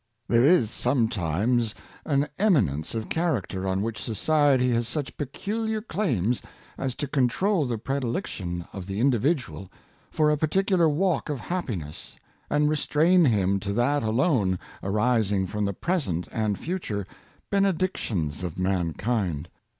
[0.01, 6.41] *^^* There is sometimes an eminence of character on which society has such peculiar claims
[6.75, 9.69] as to control the predilection of the individual
[10.09, 12.17] for a particular walk of happiness,
[12.49, 17.05] and restrain him to that alone arising from the present and future
[17.51, 19.49] benedictions of mankind.